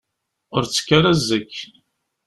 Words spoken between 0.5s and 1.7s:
Ur d-tekki ara seg-k.